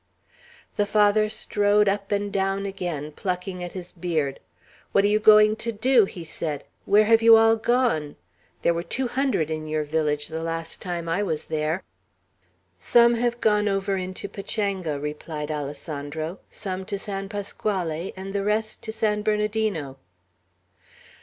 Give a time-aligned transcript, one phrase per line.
[0.77, 4.39] The Father strode up and down again, plucking at his beard.
[4.93, 6.63] "What are you going to do?" he said.
[6.85, 8.15] "Where have you all gone?
[8.63, 11.83] There were two hundred in your village the last time I was there."
[12.79, 18.81] "Some have gone over into Pachanga," replied Alessandro, "some to San Pasquale, and the rest
[18.81, 19.97] to San Bernardino."